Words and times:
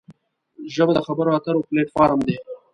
ژبه 0.73 0.93
د 0.95 0.99
خبرو 1.07 1.35
اترو 1.37 1.65
پلیټ 1.67 1.87
فارم 1.95 2.19
دی 2.27 2.35